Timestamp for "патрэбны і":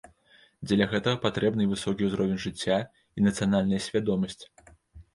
1.25-1.71